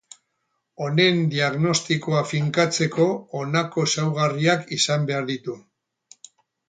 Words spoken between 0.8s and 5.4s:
Honen diagnostikoa finkatzeko honako ezaugarriak izan behar